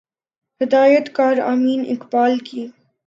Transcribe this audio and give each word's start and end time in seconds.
ہدایت 0.61 1.05
کار 1.13 1.35
امین 1.51 1.81
اقبال 1.93 2.37
کی 2.39 2.63